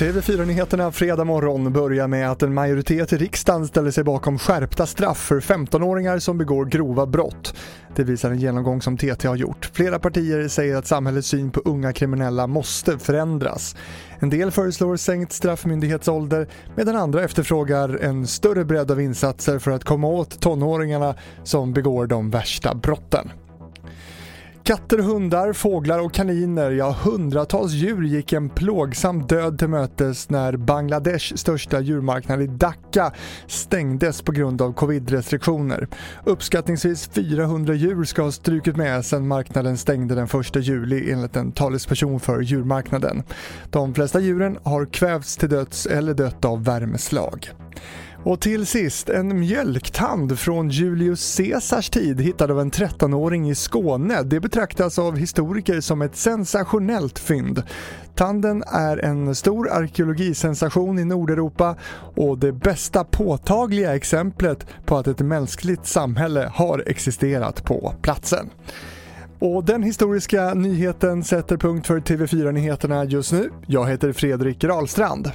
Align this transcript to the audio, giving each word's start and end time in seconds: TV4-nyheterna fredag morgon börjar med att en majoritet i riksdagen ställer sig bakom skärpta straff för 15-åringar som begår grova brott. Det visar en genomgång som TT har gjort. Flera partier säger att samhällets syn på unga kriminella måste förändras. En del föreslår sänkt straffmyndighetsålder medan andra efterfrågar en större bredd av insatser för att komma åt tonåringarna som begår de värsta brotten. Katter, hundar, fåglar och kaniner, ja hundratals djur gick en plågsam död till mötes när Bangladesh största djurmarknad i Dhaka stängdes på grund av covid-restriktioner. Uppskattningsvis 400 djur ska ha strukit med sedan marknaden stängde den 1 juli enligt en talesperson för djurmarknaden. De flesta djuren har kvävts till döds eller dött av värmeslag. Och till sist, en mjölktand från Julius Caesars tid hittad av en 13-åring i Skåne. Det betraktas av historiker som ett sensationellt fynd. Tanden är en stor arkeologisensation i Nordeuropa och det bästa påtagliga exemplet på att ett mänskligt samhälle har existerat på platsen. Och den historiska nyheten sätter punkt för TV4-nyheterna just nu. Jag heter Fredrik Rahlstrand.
TV4-nyheterna 0.00 0.92
fredag 0.92 1.24
morgon 1.24 1.72
börjar 1.72 2.08
med 2.08 2.30
att 2.30 2.42
en 2.42 2.54
majoritet 2.54 3.12
i 3.12 3.16
riksdagen 3.16 3.66
ställer 3.66 3.90
sig 3.90 4.04
bakom 4.04 4.38
skärpta 4.38 4.86
straff 4.86 5.18
för 5.18 5.40
15-åringar 5.40 6.18
som 6.18 6.38
begår 6.38 6.64
grova 6.64 7.06
brott. 7.06 7.54
Det 7.96 8.04
visar 8.04 8.30
en 8.30 8.38
genomgång 8.38 8.82
som 8.82 8.96
TT 8.96 9.28
har 9.28 9.36
gjort. 9.36 9.70
Flera 9.72 9.98
partier 9.98 10.48
säger 10.48 10.76
att 10.76 10.86
samhällets 10.86 11.28
syn 11.28 11.50
på 11.50 11.60
unga 11.64 11.92
kriminella 11.92 12.46
måste 12.46 12.98
förändras. 12.98 13.76
En 14.18 14.30
del 14.30 14.50
föreslår 14.50 14.96
sänkt 14.96 15.32
straffmyndighetsålder 15.32 16.48
medan 16.76 16.96
andra 16.96 17.24
efterfrågar 17.24 17.98
en 18.02 18.26
större 18.26 18.64
bredd 18.64 18.90
av 18.90 19.00
insatser 19.00 19.58
för 19.58 19.70
att 19.70 19.84
komma 19.84 20.08
åt 20.08 20.40
tonåringarna 20.40 21.14
som 21.44 21.72
begår 21.72 22.06
de 22.06 22.30
värsta 22.30 22.74
brotten. 22.74 23.30
Katter, 24.70 24.98
hundar, 24.98 25.52
fåglar 25.52 25.98
och 25.98 26.14
kaniner, 26.14 26.70
ja 26.70 26.96
hundratals 27.04 27.72
djur 27.72 28.02
gick 28.02 28.32
en 28.32 28.48
plågsam 28.48 29.26
död 29.26 29.58
till 29.58 29.68
mötes 29.68 30.30
när 30.30 30.56
Bangladesh 30.56 31.34
största 31.34 31.80
djurmarknad 31.80 32.42
i 32.42 32.46
Dhaka 32.46 33.12
stängdes 33.46 34.22
på 34.22 34.32
grund 34.32 34.62
av 34.62 34.72
covid-restriktioner. 34.72 35.88
Uppskattningsvis 36.24 37.10
400 37.12 37.74
djur 37.74 38.04
ska 38.04 38.22
ha 38.22 38.32
strukit 38.32 38.76
med 38.76 39.04
sedan 39.04 39.28
marknaden 39.28 39.76
stängde 39.76 40.14
den 40.14 40.24
1 40.24 40.56
juli 40.56 41.12
enligt 41.12 41.36
en 41.36 41.52
talesperson 41.52 42.20
för 42.20 42.40
djurmarknaden. 42.40 43.22
De 43.70 43.94
flesta 43.94 44.20
djuren 44.20 44.58
har 44.62 44.86
kvävts 44.86 45.36
till 45.36 45.48
döds 45.48 45.86
eller 45.86 46.14
dött 46.14 46.44
av 46.44 46.64
värmeslag. 46.64 47.50
Och 48.24 48.40
till 48.40 48.66
sist, 48.66 49.08
en 49.08 49.40
mjölktand 49.40 50.38
från 50.38 50.68
Julius 50.68 51.36
Caesars 51.36 51.90
tid 51.90 52.20
hittad 52.20 52.50
av 52.50 52.60
en 52.60 52.70
13-åring 52.70 53.50
i 53.50 53.54
Skåne. 53.54 54.22
Det 54.22 54.40
betraktas 54.40 54.98
av 54.98 55.16
historiker 55.16 55.80
som 55.80 56.02
ett 56.02 56.16
sensationellt 56.16 57.18
fynd. 57.18 57.62
Tanden 58.14 58.62
är 58.66 58.96
en 59.04 59.34
stor 59.34 59.70
arkeologisensation 59.70 60.98
i 60.98 61.04
Nordeuropa 61.04 61.76
och 62.16 62.38
det 62.38 62.52
bästa 62.52 63.04
påtagliga 63.04 63.94
exemplet 63.96 64.66
på 64.86 64.96
att 64.96 65.06
ett 65.06 65.20
mänskligt 65.20 65.86
samhälle 65.86 66.50
har 66.54 66.84
existerat 66.86 67.64
på 67.64 67.94
platsen. 68.02 68.50
Och 69.38 69.64
den 69.64 69.82
historiska 69.82 70.54
nyheten 70.54 71.24
sätter 71.24 71.56
punkt 71.56 71.86
för 71.86 72.00
TV4-nyheterna 72.00 73.04
just 73.04 73.32
nu. 73.32 73.50
Jag 73.66 73.88
heter 73.90 74.12
Fredrik 74.12 74.64
Rahlstrand. 74.64 75.30